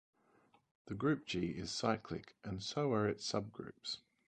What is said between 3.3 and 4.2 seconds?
subgroups.